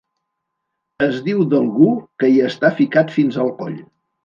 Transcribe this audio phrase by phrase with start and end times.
[1.07, 1.91] Es diu d'algú
[2.23, 3.81] que hi està ficat fins al coll.